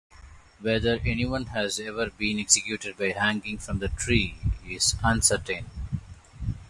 Whether 0.61 0.99
anyone 1.05 1.45
has 1.53 1.79
ever 1.79 2.09
been 2.09 2.39
executed 2.39 2.97
by 2.97 3.09
hanging 3.11 3.59
from 3.59 3.77
the 3.77 3.89
tree 3.89 4.35
is 4.67 4.95
uncertain. 5.03 5.67